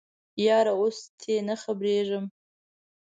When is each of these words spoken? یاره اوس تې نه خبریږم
یاره 0.45 0.73
اوس 0.79 0.97
تې 1.19 1.35
نه 1.47 1.55
خبریږم 1.63 2.25